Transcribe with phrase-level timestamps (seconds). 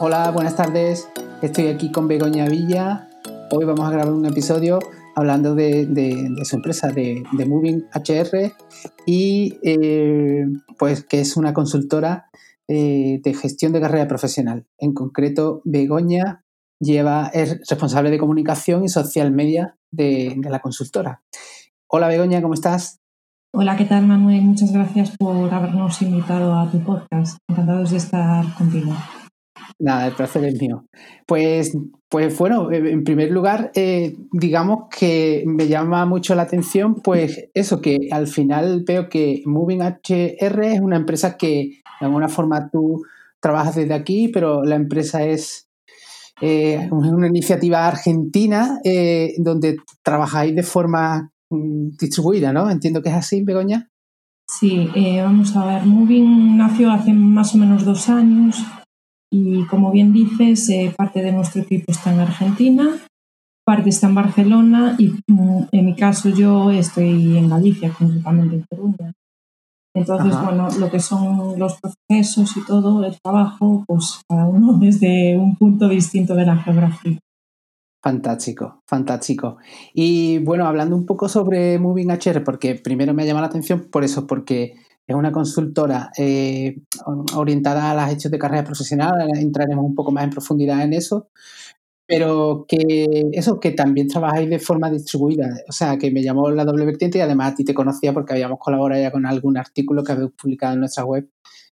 [0.00, 1.08] Hola, buenas tardes.
[1.40, 3.08] Estoy aquí con Begoña Villa.
[3.52, 4.80] Hoy vamos a grabar un episodio
[5.14, 8.52] hablando de, su empresa, de, Moving HR,
[9.06, 10.46] y eh,
[10.78, 12.26] pues que es una consultora
[12.66, 14.66] eh, de gestión de carrera profesional.
[14.78, 16.44] En concreto, Begoña
[16.80, 21.22] lleva, es responsable de comunicación y social media de, de la consultora.
[21.86, 22.98] Hola Begoña, ¿cómo estás?
[23.52, 24.42] Hola, ¿qué tal Manuel?
[24.42, 27.38] Muchas gracias por habernos invitado a tu podcast.
[27.48, 28.92] Encantados de estar contigo.
[29.78, 30.86] Nada, el placer es mío.
[31.26, 31.76] Pues,
[32.08, 37.48] pues bueno, eh, en primer lugar, eh, digamos que me llama mucho la atención, pues
[37.54, 42.70] eso, que al final veo que Moving HR es una empresa que de alguna forma
[42.70, 43.02] tú
[43.40, 45.68] trabajas desde aquí, pero la empresa es
[46.40, 48.80] eh, una iniciativa argentina
[49.38, 52.70] donde trabajáis de forma Mm, distribuida, ¿no?
[52.70, 53.88] Entiendo que es así, Begoña.
[54.46, 54.90] Sí,
[55.22, 58.62] vamos a ver, Moving nació hace más o menos dos años
[59.36, 62.88] y como bien dices, eh, parte de nuestro equipo está en Argentina,
[63.66, 68.62] parte está en Barcelona y mm, en mi caso yo estoy en Galicia, concretamente en
[68.62, 69.12] Coruña.
[69.96, 75.36] Entonces, bueno, lo que son los procesos y todo el trabajo, pues cada uno desde
[75.36, 77.18] un punto distinto de la geografía.
[78.04, 79.56] Fantástico, fantástico.
[79.94, 83.88] Y bueno, hablando un poco sobre Moving HR, porque primero me ha llamado la atención
[83.90, 86.80] por eso, porque es una consultora eh,
[87.34, 91.28] orientada a las hechos de carrera profesional, entraremos un poco más en profundidad en eso,
[92.06, 96.64] pero que eso, que también trabajáis de forma distribuida, o sea, que me llamó la
[96.64, 100.04] doble vertiente y además a ti te conocía porque habíamos colaborado ya con algún artículo
[100.04, 101.28] que habéis publicado en nuestra web,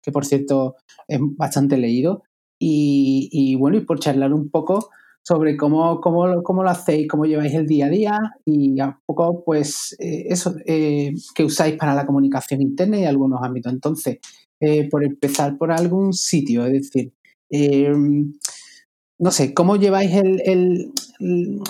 [0.02, 0.76] que por cierto
[1.08, 2.22] es bastante leído.
[2.58, 4.90] Y, y bueno, y por charlar un poco
[5.26, 9.42] sobre cómo, cómo, cómo, lo hacéis, cómo lleváis el día a día y un poco,
[9.44, 13.72] pues, eh, eso eh, que usáis para la comunicación interna y algunos ámbitos.
[13.72, 14.18] Entonces,
[14.60, 17.12] eh, por empezar por algún sitio, es decir,
[19.18, 20.92] no sé, ¿cómo lleváis el,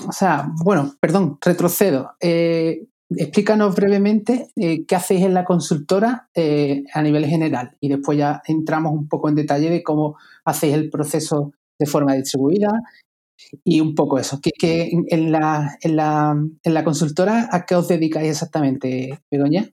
[0.06, 2.10] o sea, bueno, perdón, retrocedo.
[2.20, 6.28] explícanos brevemente qué hacéis en la consultora
[6.92, 10.90] a nivel general y después ya entramos un poco en detalle de cómo hacéis el
[10.90, 12.82] proceso de forma distribuida
[13.64, 17.88] y un poco eso, que, en, la, en, la, en, la, consultora, ¿a qué os
[17.88, 19.68] dedicáis exactamente, Begoña?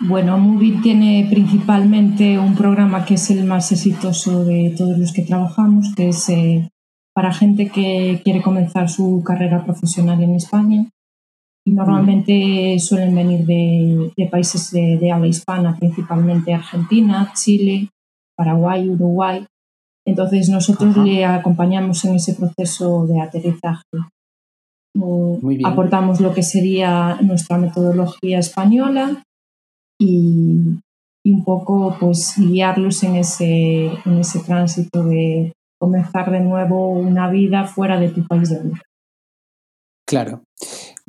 [0.00, 5.22] Bueno, Movie tiene principalmente un programa que es el más exitoso de todos los que
[5.22, 6.68] trabajamos, que es eh,
[7.14, 10.86] para gente que quiere comenzar su carrera profesional en España.
[11.64, 17.88] Y normalmente suelen venir de, de países de, de habla hispana, principalmente Argentina, Chile,
[18.36, 19.46] Paraguay, Uruguay,
[20.06, 23.82] entonces nosotros le acompañamos en ese proceso de aterrizaje.
[25.64, 29.22] Aportamos lo que sería nuestra metodología española
[30.00, 30.78] y,
[31.24, 37.64] un poco pues guiarlos en ese, en ese tránsito de comenzar de nuevo una vida
[37.64, 38.82] fuera de tu país de origen.
[40.08, 40.44] Claro.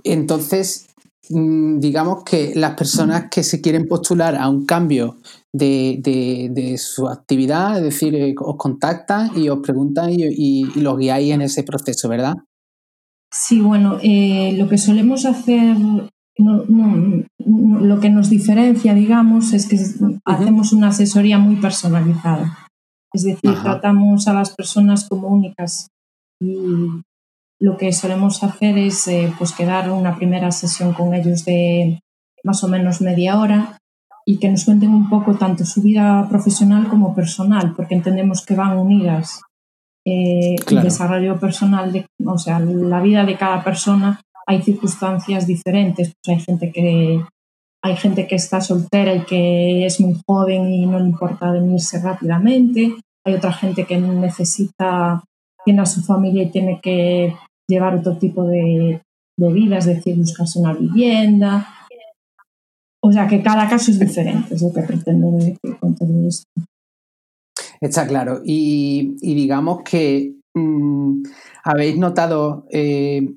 [0.03, 0.87] Entonces,
[1.29, 5.17] mm, digamos que las personas que se quieren postular a un cambio
[5.57, 11.41] de, su actividad, es decir, eh, os contactan y os preguntan y, los guiáis en
[11.41, 12.35] ese proceso, ¿verdad?
[13.31, 15.75] Sí, bueno, eh, lo que solemos hacer,
[16.37, 19.77] lo que nos diferencia, digamos, es que
[20.25, 22.67] hacemos una asesoría muy personalizada.
[23.13, 25.87] Es decir, tratamos a las personas como únicas
[26.39, 27.01] y
[27.59, 31.99] lo que solemos hacer es eh, pues quedar una primera sesión con ellos de
[32.43, 33.77] más o menos media hora
[34.29, 38.55] y que nos cuenten un poco tanto su vida profesional como personal, porque entendemos que
[38.55, 39.41] van unidas.
[40.05, 46.11] Eh, el desarrollo personal, de, o sea, la vida de cada persona, hay circunstancias diferentes.
[46.21, 47.23] Pues hay gente que
[47.81, 52.01] hay gente que está soltera y que es muy joven y no le importa venirse
[52.01, 52.95] rápidamente.
[53.25, 55.23] Hay otra gente que necesita,
[55.63, 57.33] tiene a su familia y tiene que
[57.65, 59.01] llevar otro tipo de,
[59.37, 61.76] de vida, es decir, buscarse una vivienda,
[63.07, 65.95] o sea que cada caso es diferente, es lo que pretendo decir con
[66.27, 66.45] esto.
[67.79, 68.41] Está claro.
[68.43, 71.23] Y, digamos que mm,
[71.63, 73.33] habéis notado eh,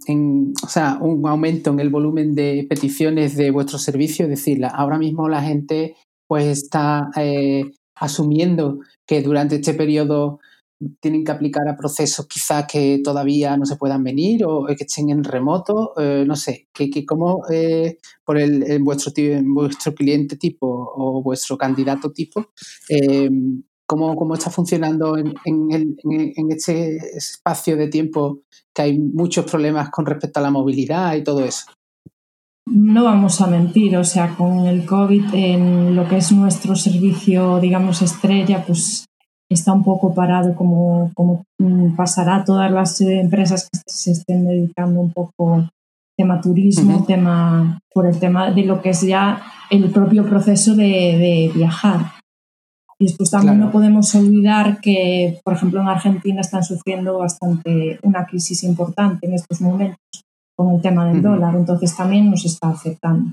[0.63, 4.99] o sea, un aumento en el volumen de peticiones de vuestro servicio, es decir, ahora
[4.99, 5.95] mismo la gente
[6.27, 10.41] pues está eh, asumiendo que durante este periodo
[11.01, 15.11] tienen que aplicar a procesos quizás que todavía no se puedan venir o que estén
[15.11, 19.13] en remoto, eh, no sé, que, que cómo eh, por el, vuestro,
[19.45, 22.47] vuestro cliente tipo o vuestro candidato tipo,
[22.89, 23.31] eh,
[23.87, 28.43] cómo, está funcionando en, en, en, este espacio de tiempo
[28.73, 31.67] que hay muchos problemas con respecto a la movilidad y todo eso.
[32.67, 37.59] No vamos a mentir, o sea, con el COVID en lo que es nuestro servicio,
[37.59, 39.07] digamos, estrella, pues
[39.51, 45.01] está un poco parado como, como mm, pasará todas las empresas que se estén dedicando
[45.01, 45.69] un poco
[46.17, 51.51] tema turismo, tema por el tema de lo que es ya el propio proceso de,
[51.55, 52.13] viajar.
[52.99, 58.27] Y después también no podemos olvidar que, por ejemplo, en Argentina están sufriendo bastante una
[58.27, 59.99] crisis importante en estos momentos
[60.55, 63.33] con el tema del dólar, entonces también nos está afectando.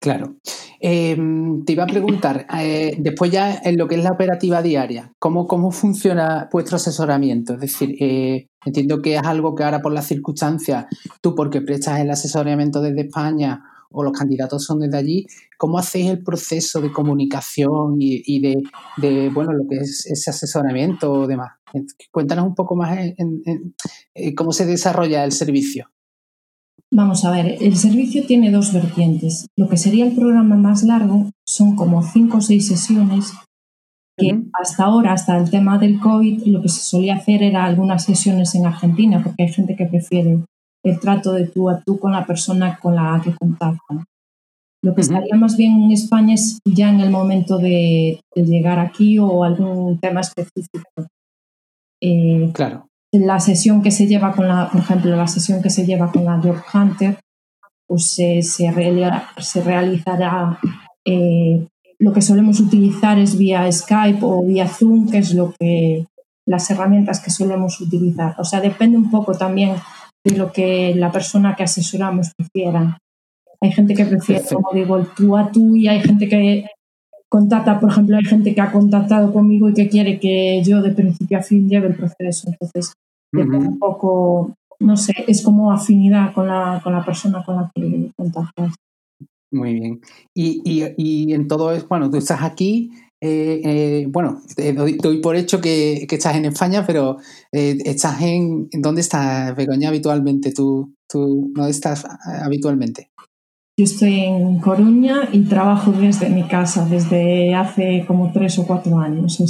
[0.00, 0.36] Claro.
[0.80, 5.12] Em, te iba a preguntar, eh, después ya en lo que es la operativa diaria,
[5.18, 7.54] ¿cómo, cómo funciona vuestro asesoramiento?
[7.54, 10.86] Es decir, eh, entiendo que es algo que ahora por las circunstancias,
[11.20, 15.26] tú porque prestas el asesoramiento desde España o los candidatos son desde allí,
[15.58, 21.26] ¿cómo hacéis el proceso de comunicación y, de, bueno, lo que es ese asesoramiento o
[21.26, 21.50] demás?
[22.10, 23.42] Cuéntanos un poco más en
[24.14, 25.90] eh, cómo se desarrolla el servicio.
[26.92, 29.46] Vamos a ver, el servicio tiene dos vertientes.
[29.56, 33.32] Lo que sería el programa más largo son como cinco o seis sesiones
[34.18, 38.04] que hasta ahora, hasta el tema del COVID, lo que se solía hacer era algunas
[38.04, 40.40] sesiones en Argentina, porque hay gente que prefiere
[40.84, 44.04] el trato de tú a tú con la persona con la que contactan.
[44.82, 49.18] Lo que estaría más bien en España es ya en el momento de, llegar aquí
[49.18, 51.06] o algún tema específico.
[52.02, 55.84] Eh, claro la sesión que se lleva con la, por ejemplo, la sesión que se
[55.84, 57.18] lleva con la Job Hunter,
[57.86, 60.58] pues se, se, realizará
[61.04, 61.66] eh,
[61.98, 66.06] lo que solemos utilizar es vía Skype o vía Zoom, que es lo que
[66.46, 68.34] las herramientas que solemos utilizar.
[68.38, 69.74] O sea, depende un poco también
[70.24, 72.98] de lo que la persona que asesoramos prefiera.
[73.60, 76.66] Hay gente que prefiere, como digo, el tú a tú y hay gente que
[77.30, 80.90] contacta, por ejemplo, hay gente que ha contactado conmigo y que quiere que yo de
[80.90, 82.50] principio a fin lleve el proceso.
[82.50, 82.92] Entonces,
[83.32, 88.10] un poco, no sé, es como afinidad con la, con la persona con la que
[88.16, 88.74] contactas.
[89.52, 90.00] Muy bien.
[90.34, 92.90] Y, y, en todo es, bueno, tú estás aquí,
[93.20, 94.40] eh, eh, bueno,
[94.74, 97.18] doy, por hecho que, estás en España, pero
[97.52, 100.52] eh, estás en, ¿dónde estás, Begoña, habitualmente?
[100.52, 102.04] ¿Tú, tú dónde estás
[102.42, 103.10] habitualmente?
[103.80, 108.98] Yo estoy en Coruña y trabajo desde mi casa desde hace como tres o cuatro
[108.98, 109.40] años.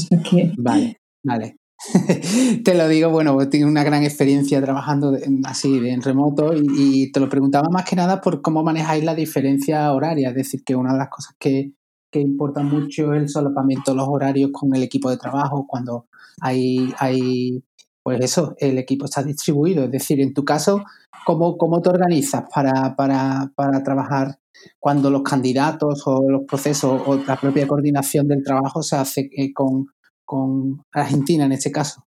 [0.57, 1.57] Vale, vale.
[2.65, 7.19] te lo digo, bueno, pues tengo una gran experiencia trabajando así en remoto y, te
[7.19, 10.29] lo preguntaba más que nada por cómo manejáis la diferencia horaria.
[10.29, 11.73] Es decir, que una de las cosas que,
[12.09, 16.07] que importa mucho es el solapamiento de los horarios con el equipo de trabajo cuando
[16.41, 17.65] hay, hay
[18.03, 19.85] pues eso, el equipo está distribuido.
[19.85, 20.85] Es decir, en tu caso,
[21.27, 24.39] ¿cómo, cómo te organizas para, para, para trabajar
[24.79, 29.53] cuando los candidatos o los procesos o la propia coordinación del trabajo se hace eh,
[29.53, 29.87] con,
[30.25, 32.05] con Argentina en este caso?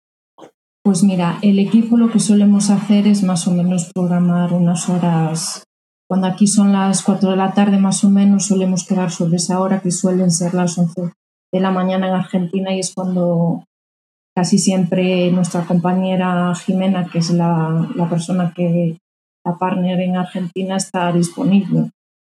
[0.83, 5.63] Pues mira, el equipo lo que solemos hacer es más o menos programar unas horas.
[6.09, 9.59] Cuando aquí son las 4 de la tarde más o menos solemos quedar sobre esa
[9.59, 11.11] hora que suelen ser las 11
[11.51, 13.65] de la mañana en Argentina y es cuando
[14.37, 18.95] casi siempre nuestra compañera Jimena, que es la, persona que,
[19.43, 21.89] la partner en Argentina, está disponible.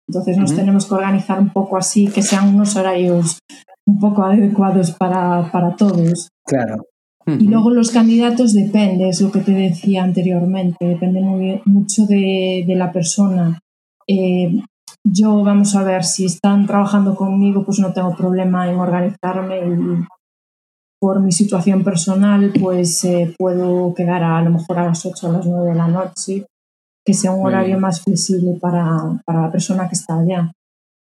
[0.10, 3.40] Entonces nos tenemos que organizar un poco así, que sean unos horarios
[3.88, 6.28] un poco adecuados para, todos.
[6.46, 6.84] Claro.
[7.26, 12.66] Y luego los candidatos depende, es lo que te decía anteriormente, depende muy, mucho de,
[12.68, 13.62] la persona.
[14.10, 14.60] Eh,
[15.06, 20.06] yo, vamos a ver, si están trabajando conmigo, pues no tengo problema en organizarme y
[21.04, 25.30] por mi situación personal, pues eh, puedo quedar a, lo mejor a las 8 o
[25.30, 26.46] a las 9 de la noche,
[27.06, 30.54] que sea un horario más flexible para, la persona que está allá.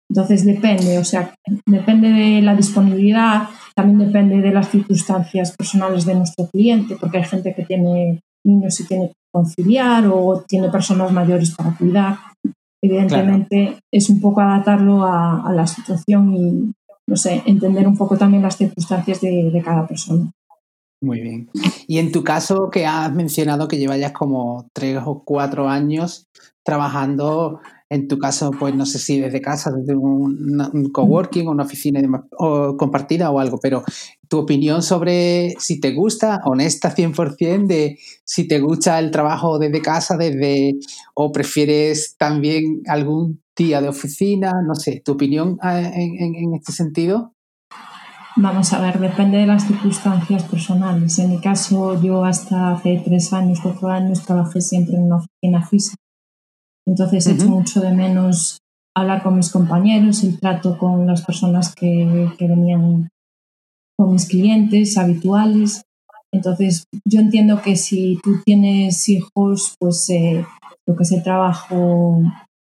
[0.09, 1.35] Entonces depende, o sea,
[1.67, 7.25] depende de la disponibilidad, también depende de las circunstancias personales de nuestro cliente, porque hay
[7.25, 12.17] gente que tiene niños y tiene que conciliar o tiene personas mayores para cuidar.
[12.81, 16.73] Evidentemente es un poco adaptarlo a la situación y,
[17.11, 20.31] no sé, entender un poco también las circunstancias de, cada persona.
[21.03, 21.51] Muy bien.
[21.89, 26.29] Y en tu caso, que has mencionado que llevas como tres o cuatro años
[26.63, 31.65] trabajando, en tu caso, pues no sé si desde casa, desde un, coworking o una
[31.65, 32.01] oficina
[32.79, 33.83] compartida o algo, pero
[34.29, 39.83] tu opinión sobre si te gusta, honesta 100%, de si te gusta el trabajo desde
[39.83, 40.77] casa, desde
[41.15, 47.35] o prefieres también algún día de oficina, no sé, ¿tu opinión eh, en, este sentido?
[48.37, 51.19] Vamos a ver, depende de las circunstancias personales.
[51.19, 55.67] En mi caso, yo hasta hace tres años, cuatro años, trabajé siempre en una oficina
[55.67, 56.01] física.
[56.91, 58.59] Entonces he hecho mucho de menos
[58.97, 63.09] hablar con mis compañeros, el trato con las personas que, que venían
[63.97, 65.83] con mis clientes habituales.
[66.33, 70.45] Entonces, yo entiendo que si tú tienes hijos, pues eh,
[70.85, 72.23] lo que es el trabajo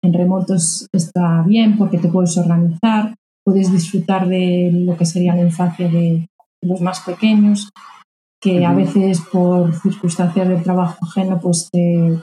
[0.03, 5.43] en remotos está bien porque te puedes organizar, puedes disfrutar de lo que sería la
[5.43, 6.27] infancia de,
[6.61, 7.69] los más pequeños,
[8.41, 11.69] que a veces por circunstancias del trabajo ajeno, pues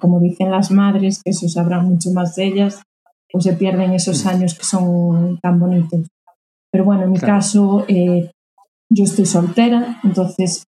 [0.00, 2.82] como dicen las madres, que eso sabrán mucho más de ellas,
[3.30, 6.06] pues se pierden esos años que son tan bonitos.
[6.70, 8.30] Pero bueno, en mi caso, eh,
[8.90, 10.64] yo estoy soltera, entonces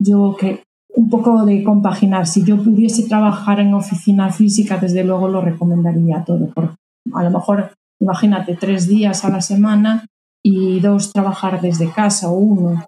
[0.00, 0.62] yo que
[0.94, 6.24] un poco de compaginar, si yo pudiese trabajar en oficina física, desde luego lo recomendaría
[6.24, 6.46] todo.
[6.48, 6.74] Por,
[7.14, 10.06] a lo mejor, imagínate, tres días a la semana
[10.42, 12.84] y dos trabajar desde casa o uno.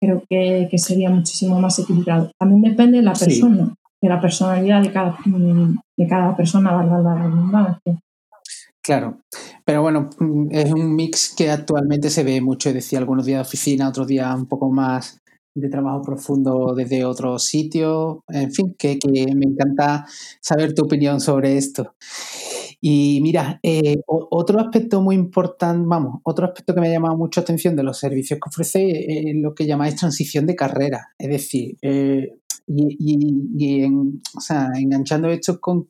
[0.00, 2.30] Creo que, sería muchísimo más equilibrado.
[2.38, 7.14] También depende de la persona, de la personalidad de cada, de cada persona, valga la
[7.14, 7.98] redundancia.
[8.80, 9.18] Claro,
[9.64, 10.08] pero bueno,
[10.50, 14.34] es un mix que actualmente se ve mucho, decía, algunos días de oficina, otros días
[14.34, 15.20] un poco más
[15.54, 18.98] de trabajo profundo desde otro sitio, en fin, que,
[19.34, 20.06] me encanta
[20.40, 21.94] saber tu opinión sobre esto.
[22.80, 27.40] Y mira, eh, otro aspecto muy importante, vamos, otro aspecto que me ha llamado mucho
[27.40, 31.08] atención de los servicios que ofrece es lo que llamáis transición de carrera.
[31.18, 33.84] Es decir, eh, y,
[34.74, 35.88] enganchando esto con,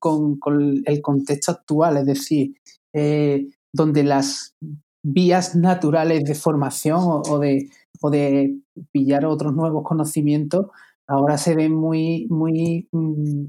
[0.86, 2.54] el contexto actual, es decir,
[2.94, 4.54] eh, donde las
[5.02, 7.68] vías naturales de formación o, de,
[8.00, 8.58] o de
[8.92, 10.66] pillar otros nuevos conocimientos
[11.08, 13.46] ahora se ven muy, muy mm,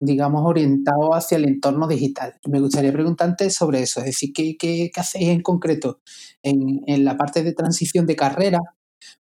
[0.00, 2.34] digamos, orientados hacia el entorno digital.
[2.48, 6.00] Me gustaría preguntarte sobre eso, es decir, ¿qué, qué, hacéis en concreto
[6.42, 8.60] en, en, la parte de transición de carrera?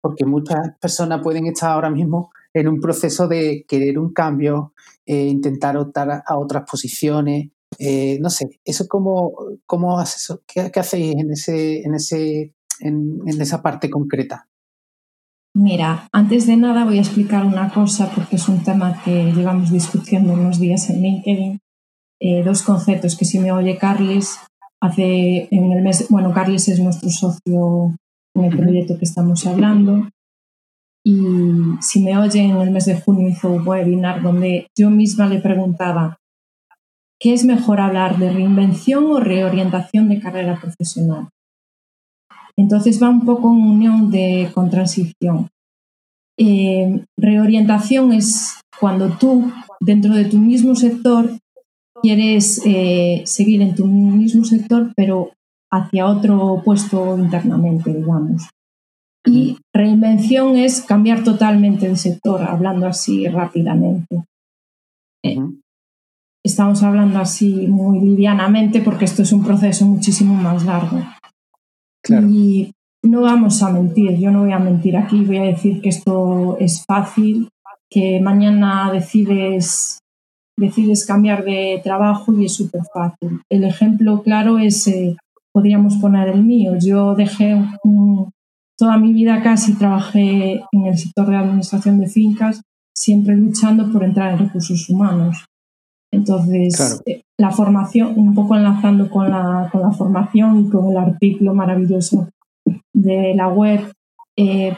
[0.00, 5.26] Porque muchas personas pueden estar ahora mismo en un proceso de querer un cambio, eh,
[5.26, 9.32] intentar optar a otras posiciones, eh, no sé, eso cómo,
[9.66, 14.48] cómo haces ¿Qué, hacéis en, ese, en, ese, en, esa parte concreta?
[15.58, 19.70] Mira, antes de nada voy a explicar una cosa porque es un tema que llevamos
[19.70, 21.58] discutiendo unos días en LinkedIn.
[22.20, 24.38] Eh, dos conceptos que si me oye Carles
[24.82, 27.96] hace en el mes, bueno, Carles es nuestro socio
[28.34, 30.10] en el proyecto que estamos hablando
[31.02, 31.16] y
[31.80, 35.40] si me oye en el mes de junio hizo un webinar donde yo misma le
[35.40, 36.18] preguntaba
[37.18, 41.30] ¿Qué es mejor hablar de reinvención o reorientación de carrera profesional?
[42.58, 45.48] Entonces va un poco en unión de, con transición.
[46.38, 51.30] Eh, reorientación es cuando tú, dentro de tu mismo sector,
[52.02, 55.32] quieres eh, seguir en tu mismo sector, pero
[55.70, 58.48] hacia otro puesto internamente, digamos.
[59.26, 64.22] Y reinvención es cambiar totalmente de sector, hablando así rápidamente
[66.46, 71.02] estamos hablando así muy livianamente porque esto es un proceso muchísimo más largo.
[72.08, 72.72] Y
[73.02, 76.56] no vamos a mentir, yo no voy a mentir aquí, voy a decir que esto
[76.58, 77.48] es fácil,
[77.90, 80.00] que mañana decides,
[80.58, 83.40] decides cambiar de trabajo y es súper fácil.
[83.50, 85.16] El ejemplo claro es, eh,
[85.52, 87.56] podríamos poner el mío, yo dejé
[88.78, 92.60] toda mi vida casi trabajé en el sector de administración de fincas,
[92.94, 95.44] siempre luchando por entrar en recursos humanos.
[96.12, 100.96] Entonces, eh, la formación, un poco enlazando con la, con la, formación y con el
[100.96, 102.28] artículo maravilloso
[102.94, 103.92] de la web,
[104.36, 104.74] eh,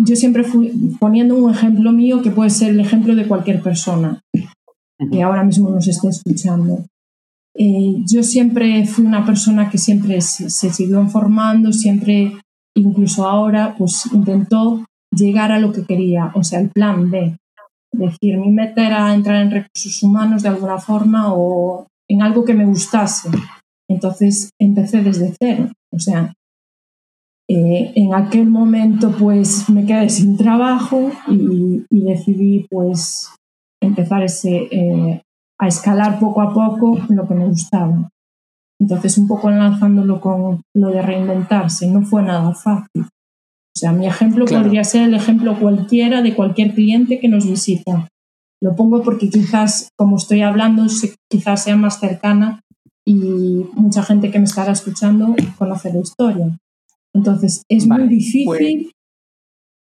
[0.00, 4.20] yo siempre fui poniendo un ejemplo mío que puede ser el ejemplo de cualquier persona
[5.10, 6.84] que ahora mismo nos esté escuchando.
[7.54, 12.32] Eh, yo siempre fui una persona que siempre se, se siguió formando, siempre,
[12.76, 17.36] incluso ahora, pues intentó llegar a lo que quería, o sea, el plan B
[17.92, 22.54] decir, mi meta era entrar en recursos humanos de alguna forma o en algo que
[22.54, 23.30] me gustase.
[23.88, 25.70] Entonces empecé desde cero.
[25.92, 26.32] O sea,
[27.50, 33.30] eh, en aquel momento pues me quedé sin trabajo y, decidí pues
[33.82, 35.22] empezar ese, eh,
[35.58, 38.08] a escalar poco a poco lo que me gustaba.
[38.80, 43.06] Entonces un poco enlazándolo con lo de reinventarse, no fue nada fácil.
[43.78, 48.08] O sea, mi ejemplo podría ser el ejemplo cualquiera de cualquier cliente que nos visita.
[48.60, 50.84] Lo pongo porque quizás, como estoy hablando,
[51.30, 52.60] quizás sea más cercana
[53.06, 56.58] y mucha gente que me estará escuchando conoce la historia.
[57.14, 58.92] Entonces, es muy difícil, pues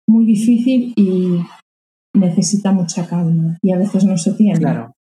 [0.08, 1.38] muy difícil y
[2.14, 4.58] necesita mucha calma y a veces no se tiene.
[4.58, 4.92] Claro.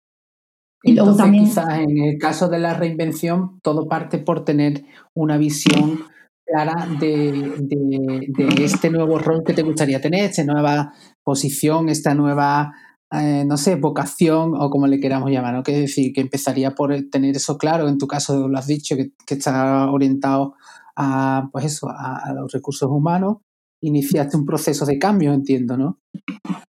[0.82, 1.44] Y luego también.
[1.44, 6.00] Quizás en el caso de la reinvención, todo parte por tener una visión
[6.46, 10.92] clara de, de, este nuevo rol que te gustaría tener, esta nueva
[11.24, 12.72] posición, esta nueva,
[13.10, 15.62] eh, no sé, vocación o como le queramos llamar, ¿no?
[15.62, 19.34] Que decir, que empezaría por tener eso claro, en tu caso lo has dicho, que,
[19.34, 20.54] está orientado
[20.96, 23.38] a, pues eso, a, los recursos humanos,
[23.82, 25.98] iniciaste un proceso de cambio, entiendo, ¿no?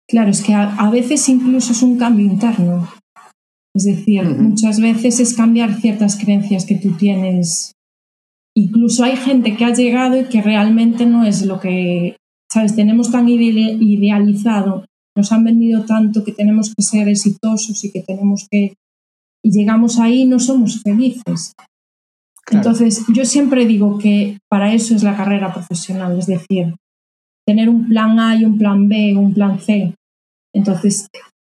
[0.08, 2.88] Claro, es que a, veces incluso es un cambio interno.
[3.72, 7.72] Es decir, muchas veces es cambiar ciertas creencias que tú tienes
[8.56, 12.16] Incluso hay gente que ha llegado y que realmente no es lo que
[12.52, 12.74] ¿sabes?
[12.74, 14.84] Tenemos tan idealizado,
[15.16, 18.74] nos han vendido tanto que tenemos que ser exitosos y que tenemos que...
[19.42, 21.54] Y llegamos ahí y no somos felices.
[22.50, 26.74] Entonces, yo siempre digo que para eso es la carrera profesional, es decir,
[27.46, 29.94] tener un plan A y un plan B, un plan C.
[30.52, 31.08] Entonces,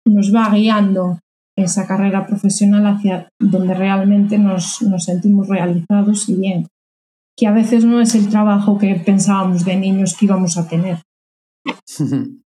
[0.07, 1.19] nos va guiando
[1.57, 6.67] esa carrera profesional hacia donde realmente nos, nos sentimos realizados y bien,
[7.37, 11.03] que a veces no es el trabajo que pensábamos de niños que íbamos a tener.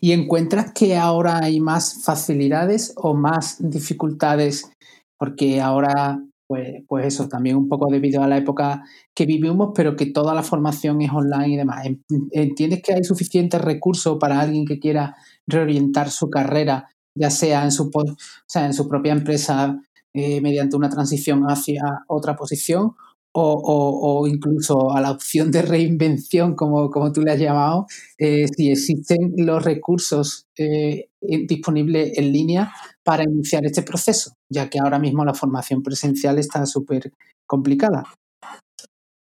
[0.00, 4.70] ¿Y encuentras que ahora hay más facilidades o más dificultades?
[5.18, 8.82] Porque ahora pues, pues eso, también un poco debido a la época
[9.14, 11.86] que vivimos, pero que toda la formación es online y demás.
[12.30, 15.14] ¿Entiendes que hay suficientes recursos para alguien que quiera
[15.46, 19.78] reorientar su carrera, ya sea en su, o sea, en su propia empresa
[20.14, 22.94] eh, mediante una transición hacia otra posición
[23.40, 27.86] o, incluso a la opción de reinvención, como, como tú le has llamado,
[28.18, 34.78] eh, si existen los recursos eh, disponibles en línea para iniciar este proceso, ya que
[34.78, 37.12] ahora mismo la formación presencial está súper
[37.46, 38.04] complicada.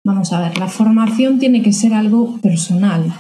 [0.05, 3.13] Vamos a ver, la formación tiene que ser algo personal.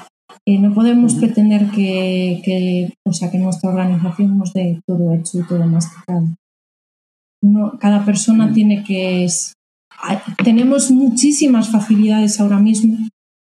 [0.46, 5.46] Eh, no podemos pretender que, o sea, que nuestra organización nos dé todo hecho y
[5.46, 6.28] todo masticado.
[7.42, 9.24] No, cada persona tiene que
[10.42, 12.96] tenemos muchísimas facilidades ahora mismo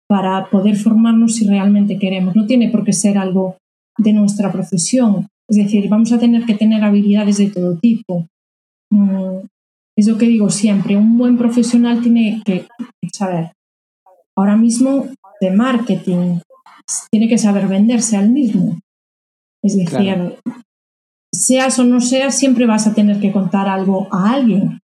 [0.09, 2.35] para poder formarnos si realmente queremos.
[2.35, 3.57] No tiene por qué ser algo
[3.99, 5.29] de nuestra profesión.
[5.49, 8.27] Es decir, vamos a tener que tener habilidades de todo tipo.
[8.93, 9.47] Mm,
[9.97, 12.67] es lo que digo siempre, un buen profesional tiene que
[13.13, 13.53] saber
[14.37, 15.09] ahora mismo
[15.41, 16.39] de marketing,
[17.11, 18.79] tiene que saber venderse al mismo.
[19.63, 20.39] Es decir,
[21.33, 24.81] seas o no seas, siempre vas a tener que contar algo a alguien.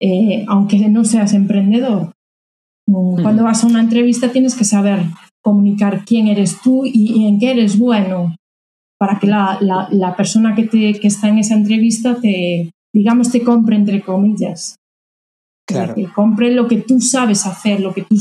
[0.00, 2.12] Eh, aunque no seas emprendedor.
[2.86, 5.02] Cuando vas a una entrevista tienes que saber
[5.42, 8.34] comunicar quién eres tú y, en qué eres bueno
[8.98, 13.42] para que la, la, persona que, te, que está en esa entrevista te, digamos, te
[13.42, 14.76] compre entre comillas.
[15.66, 15.94] Claro.
[15.94, 18.16] Que compre lo que tú sabes hacer, lo que tú,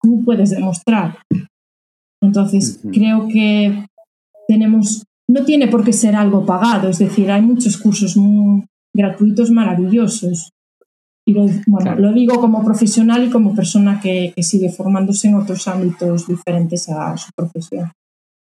[0.00, 1.18] tú, puedes demostrar.
[2.22, 3.86] Entonces, creo que
[4.46, 8.16] tenemos, no tiene por qué ser algo pagado, es decir, hay muchos cursos
[8.94, 10.50] gratuitos maravillosos.
[11.28, 15.68] Y lo, bueno, lo digo como profesional y como persona que, sigue formándose en otros
[15.68, 17.92] ámbitos diferentes a su profesión.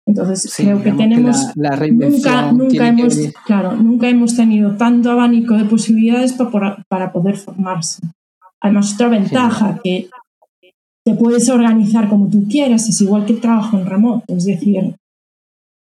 [0.06, 1.54] Entonces, creo que tenemos.
[1.54, 8.00] nunca, nunca, hemos, claro, nunca hemos tenido tanto abanico de posibilidades para, para poder formarse.
[8.62, 10.08] Además, otra ventaja, que
[11.04, 14.34] te puedes organizar como tú quieras, es igual que el trabajo en remoto.
[14.34, 14.96] Es decir,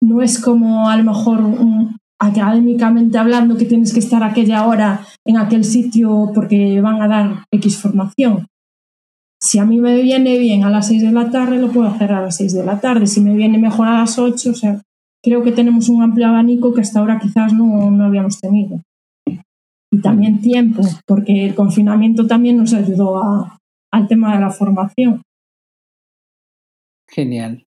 [0.01, 5.07] no es como a lo mejor un, académicamente hablando que tienes que estar aquella hora
[5.25, 8.47] en aquel sitio porque van a dar X formación.
[9.41, 12.13] Si a mí me viene bien a las 6 de la tarde, lo puedo hacer
[12.13, 13.07] a las 6 de la tarde.
[13.07, 14.81] Si me viene mejor a las 8, o sea,
[15.23, 18.81] creo que tenemos un amplio abanico que hasta ahora quizás no, no habíamos tenido.
[19.93, 23.59] Y también tiempo, porque el confinamiento también nos ayudó a,
[23.93, 25.23] al tema de la formación.
[27.09, 27.65] Genial.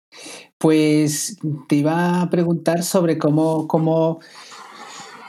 [0.65, 1.37] Pues
[1.69, 4.21] te iba a preguntar sobre cómo, cómo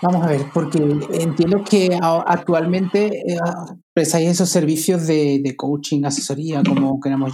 [0.02, 0.78] vamos a ver, porque
[1.12, 3.38] entiendo que actualmente eh,
[3.94, 7.34] prestáis esos servicios de, coaching, asesoría, como queramos,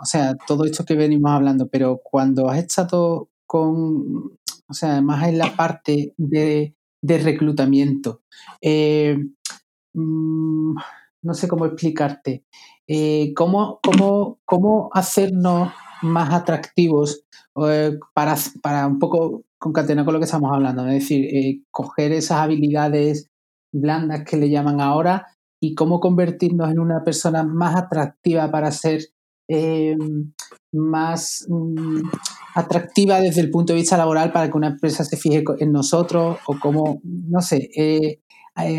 [0.00, 5.28] o sea, todo esto que venimos hablando, pero cuando has estado con, o sea, más
[5.28, 8.22] en la parte de, reclutamiento,
[8.62, 9.18] eh,
[9.92, 10.74] mm,
[11.20, 12.46] no sé cómo explicarte,
[12.86, 15.70] eh, ¿cómo, cómo, cómo hacernos
[16.02, 17.24] más atractivos
[17.68, 22.12] eh, para, para un poco concatenar con lo que estamos hablando, es decir, eh, coger
[22.12, 23.28] esas habilidades
[23.72, 25.26] blandas que le llaman ahora
[25.60, 29.00] y cómo convertirnos en una persona más atractiva para ser
[29.48, 29.96] eh,
[30.72, 32.02] más mm,
[32.54, 36.38] atractiva desde el punto de vista laboral para que una empresa se fije en nosotros
[36.46, 37.70] o cómo, no sé,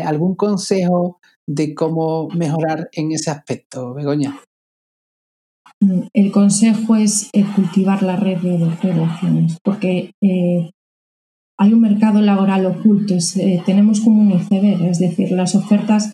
[0.04, 4.38] algún consejo de cómo mejorar en ese aspecto, Begoña.
[5.80, 10.70] Mm, el consejo es eh, cultivar la red de relaciones, porque eh,
[11.56, 16.12] hay un mercado laboral oculto, eh, tenemos como un iceberg, es decir, las ofertas,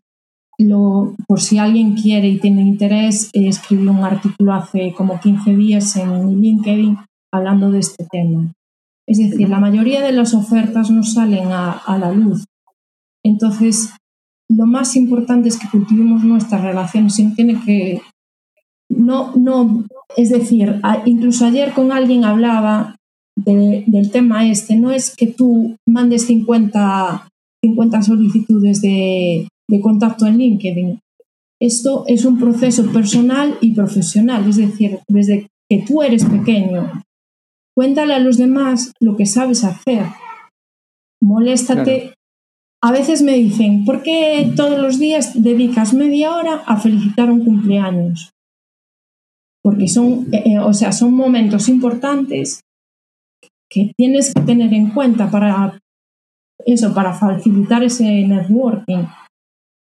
[0.58, 5.96] lo, por si alguien quiere y tiene interés, escribí un artículo hace como 15 días
[5.96, 6.98] en LinkedIn
[7.32, 8.52] hablando de este tema.
[9.06, 12.44] Es decir, la mayoría de las ofertas no salen a, la luz.
[13.24, 13.90] Entonces,
[14.48, 17.18] lo más importante es que cultivemos nuestras relaciones.
[17.18, 18.00] y tiene que
[18.96, 19.84] no, no,
[20.16, 22.96] es decir, incluso ayer con alguien hablaba
[23.36, 27.28] del tema este, no es que tú mandes 50,
[27.64, 31.00] 50 solicitudes de, de contacto en LinkedIn.
[31.60, 36.92] Esto es un proceso personal y profesional, es decir, desde que tú eres pequeño.
[37.76, 40.06] Cuéntale a los demás lo que sabes hacer.
[41.22, 42.14] Moléstate.
[42.82, 47.44] A veces me dicen, ¿por qué todos los días dedicas media hora a felicitar un
[47.44, 48.33] cumpleaños?
[49.64, 52.60] Porque son, eh, eh, o sea, son momentos importantes
[53.70, 55.80] que tienes que tener en cuenta para
[56.66, 59.06] eso, para facilitar ese networking.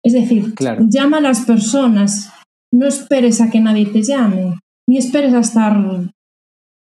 [0.03, 0.53] Es decir,
[0.87, 2.31] llama a las personas,
[2.71, 5.75] no esperes a que nadie te llame, ni esperes a estar,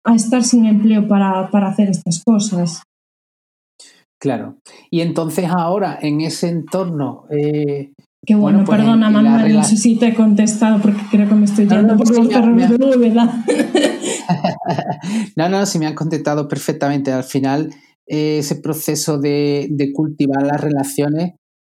[0.05, 2.83] a estar sin empleo para, para hacer estas cosas.
[4.21, 4.57] Claro.
[4.89, 7.25] Y entonces ahora, en ese entorno...
[7.31, 7.91] Eh,
[8.25, 11.43] Qué bueno, pues perdona Manuel, no sé si te he contestado porque creo que me
[11.43, 13.33] estoy yendo por los terrenos de novedad.
[15.35, 17.11] no, no, si me han contestado perfectamente.
[17.11, 17.73] Al final,
[18.07, 21.33] eh, ese proceso de, de cultivar las relaciones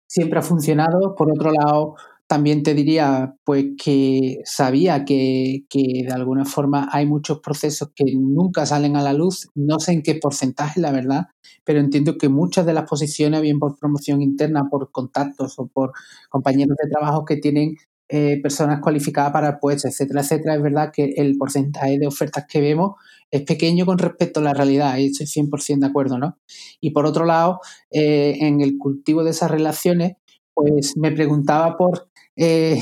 [0.05, 1.15] siempre ha funcionado.
[1.15, 1.95] Por otro lado,
[2.33, 8.65] también te diría pues que sabía que, de alguna forma hay muchos procesos que nunca
[8.65, 11.27] salen a la luz, no sé en qué porcentaje la verdad,
[11.63, 15.91] pero entiendo que muchas de las posiciones, bien por promoción interna, por contactos o por
[16.29, 17.75] compañeros de trabajo que tienen
[18.09, 22.45] eh, personas cualificadas para el puesto, etcétera, etcétera, es verdad que el porcentaje de ofertas
[22.49, 22.93] que vemos
[23.29, 26.39] es pequeño con respecto a la realidad, y estoy 100% de acuerdo, ¿no?
[26.81, 27.59] Y por otro lado,
[27.91, 30.13] eh, en el cultivo de esas relaciones,
[30.53, 32.81] pues me preguntaba por eh,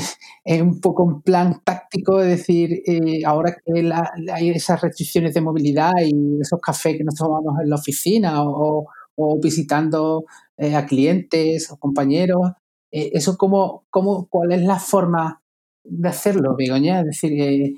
[0.61, 3.91] un poco en plan táctico, es decir, eh, ahora que
[4.31, 8.87] hay esas restricciones de movilidad y esos cafés que nos tomamos en la oficina o,
[9.41, 10.25] visitando
[10.57, 12.53] eh, a clientes o compañeros,
[12.91, 15.43] eh, eso como, como, ¿cuál es la forma
[15.83, 17.01] de hacerlo, Begoña?
[17.01, 17.77] Es decir,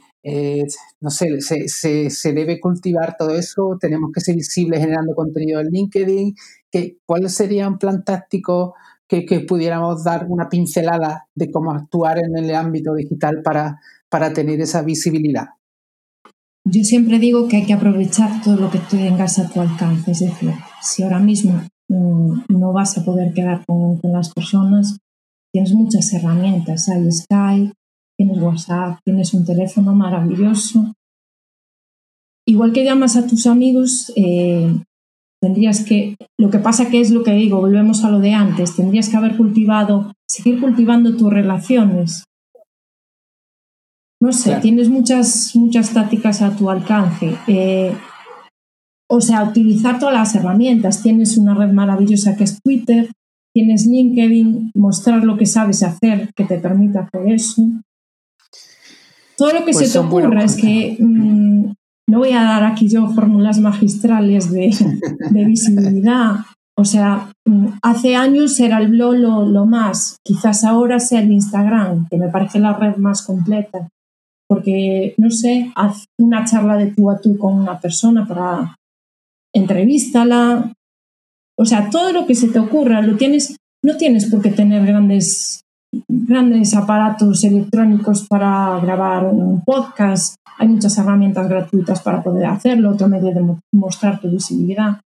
[1.01, 5.59] no sé, se, se, se, debe cultivar todo eso, tenemos que ser visibles generando contenido
[5.59, 6.35] en LinkedIn,
[6.71, 8.75] ¿Qué, ¿cuál sería un plan táctico
[9.07, 14.59] que, pudiéramos dar una pincelada de cómo actuar en el ámbito digital para, para tener
[14.61, 15.49] esa visibilidad.
[16.65, 20.11] Yo siempre digo que hay que aprovechar todo lo que tengas a tu alcance.
[20.11, 24.97] Es decir, si ahora mismo mm, no vas a poder quedar con, las personas,
[25.51, 26.87] tienes muchas herramientas.
[26.87, 27.73] Hay Skype,
[28.17, 30.93] tienes WhatsApp, tienes un teléfono maravilloso.
[32.47, 34.73] Igual que llamas a tus amigos, eh,
[35.43, 38.77] Tendrías que, lo que pasa que es lo que digo, volvemos a lo de antes,
[38.77, 42.23] tendrías que haber cultivado, seguir cultivando tus relaciones.
[44.21, 47.35] No sé, tienes muchas, muchas tácticas a tu alcance.
[47.47, 47.93] Eh,
[49.09, 51.03] o sea, utilizar todas las herramientas.
[51.03, 53.11] Tienes una red maravillosa que es Twitter,
[53.53, 57.63] tienes LinkedIn, mostrar lo que sabes hacer que te permita hacer eso.
[59.35, 60.97] Todo lo que se pues te ocurra es que
[62.07, 64.71] no voy a dar aquí yo fórmulas magistrales de,
[65.31, 66.37] visibilidad.
[66.75, 72.07] O sea, mm, hace años era el blog lo, más, quizás ahora sea el Instagram,
[72.09, 73.87] que me parece la red más completa.
[74.47, 78.75] Porque, no sé, haz una charla de tú a tú con una persona para
[79.53, 80.73] entrevístala.
[81.57, 84.85] O sea, todo lo que se te ocurra, lo tienes, no tienes por qué tener
[84.85, 85.62] grandes,
[86.07, 90.35] grandes aparatos electrónicos para grabar un podcast.
[90.57, 94.99] Hay muchas herramientas gratuitas para poder hacerlo, otro medio de mostrar tu visibilidad.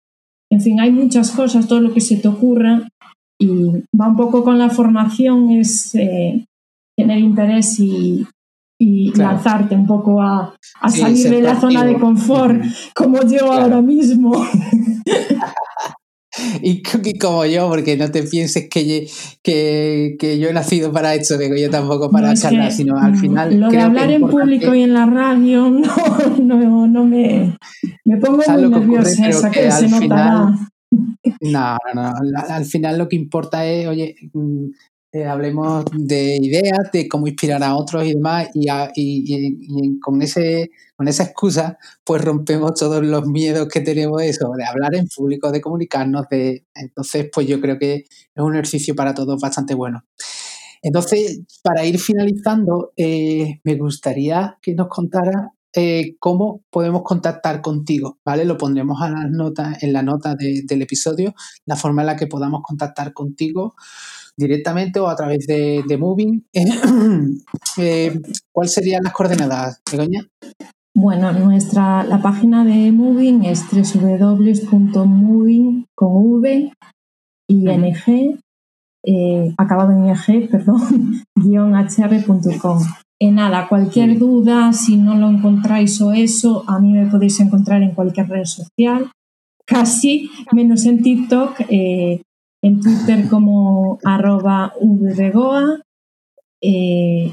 [0.50, 2.88] En fin, hay muchas cosas, todo lo que se te ocurra
[3.38, 6.44] y va un poco con la formación, es eh,
[6.96, 8.26] tener interés y,
[9.14, 10.54] lanzarte un poco a,
[10.88, 12.62] salir de la zona de confort,
[12.94, 14.32] como yo ahora mismo.
[16.62, 16.82] Y,
[17.18, 19.06] como yo, porque no te pienses que,
[19.42, 23.58] que, yo he nacido para esto, digo yo tampoco para charlar, sino al final.
[23.58, 25.70] Lo de hablar en público y en la radio,
[26.40, 27.56] no, no, me,
[28.04, 30.54] me pongo muy nerviosa, esa que, se notará.
[31.40, 32.14] No, no,
[32.48, 34.66] al final lo que importa es, oye, mm,
[35.16, 41.08] eh, hablemos de ideas, de cómo inspirar a otros y demás, y, con, ese, con
[41.08, 45.60] esa excusa, pues rompemos todos los miedos que tenemos eso, de hablar en público, de
[45.60, 50.04] comunicarnos, de entonces, pues yo creo que es un ejercicio para todos bastante bueno.
[50.82, 58.16] Entonces, para ir finalizando, eh, me gustaría que nos contara eh, cómo podemos contactar contigo,
[58.24, 58.46] ¿vale?
[58.46, 61.34] Lo pondremos a las notas, en la nota del episodio,
[61.66, 63.74] la forma en la que podamos contactar contigo
[64.38, 66.46] directamente o a través de, Moving.
[67.78, 68.18] Eh,
[68.52, 70.26] ¿Cuáles serían las coordenadas, Begoña?
[70.94, 74.64] Bueno, nuestra, la página de Moving es www.moving
[75.94, 76.72] con v
[77.48, 78.38] ing,
[79.04, 82.78] eh, acabado en ing, perdón, guion hr.com.
[83.18, 87.82] En nada, cualquier duda, si no lo encontráis o eso, a mí me podéis encontrar
[87.82, 89.10] en cualquier red social,
[89.64, 92.20] casi menos en TikTok, eh,
[92.62, 94.74] en Twitter como arroba
[96.60, 97.32] eh,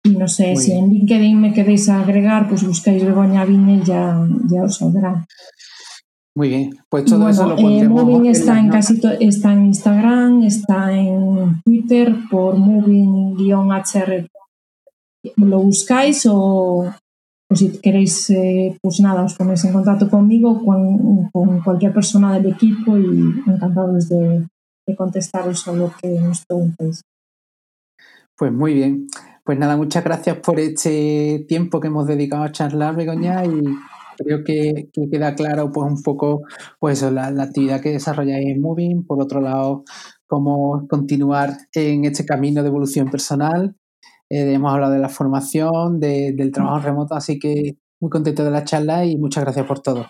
[0.10, 4.64] no sé si en LinkedIn me queréis agregar, pues buscáis Begoña Viña y ya, ya
[4.64, 5.26] os saldrá.
[6.38, 10.92] Muy bien, pues todo eso lo eh, Moving está en, casi está en Instagram, está
[10.92, 14.28] en Twitter por Moving-HR.
[15.38, 16.94] Lo buscáis o,
[17.54, 22.52] si queréis, eh, pues nada, os ponéis en contacto conmigo, con, con cualquier persona del
[22.52, 24.46] equipo y encantados de,
[24.86, 27.02] de contestaros a lo que nos preguntéis.
[28.38, 29.08] Pues muy bien.
[29.46, 33.62] Pues nada, muchas gracias por este tiempo que hemos dedicado a charlar, Begoña, y
[34.18, 36.42] creo que, queda claro pues un poco
[36.80, 39.84] pues la, actividad que desarrolláis en Moving, por otro lado,
[40.26, 43.76] cómo continuar en este camino de evolución personal.
[44.32, 48.64] Eh, hemos hablado de la formación, del trabajo remoto, así que muy contento de la
[48.64, 50.08] charla y muchas gracias por todo.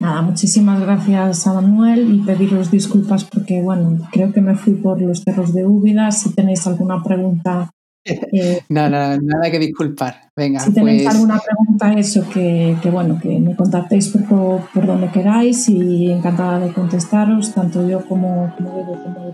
[0.00, 5.00] Nada, muchísimas gracias a Manuel y pediros disculpas porque, bueno, creo que me fui por
[5.00, 6.10] los cerros de Úbida.
[6.10, 7.70] Si tenéis alguna pregunta
[8.32, 10.30] eh, nada, nada que disculpar.
[10.36, 15.08] Venga, si tenéis pues alguna pregunta, eso, que, bueno, que me contactéis por, por, donde
[15.08, 19.32] queráis y encantada de contestaros, tanto yo como, como,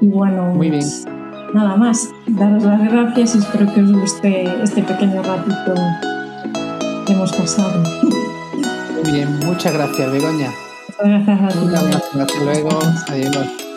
[0.00, 0.86] Y bueno, Muy bien.
[1.54, 2.08] nada más.
[2.26, 5.74] Daros las gracias y espero que os guste este pequeño ratito
[7.06, 7.82] que hemos pasado.
[9.02, 10.50] Muy bien, muchas gracias, Begoña.
[10.88, 12.18] Muchas gracias a ti.
[12.18, 12.70] Hasta luego.
[13.08, 13.71] Adiós.